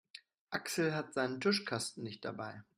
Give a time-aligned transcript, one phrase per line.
[0.49, 2.63] Axel hat seinen Tuschkasten nicht dabei.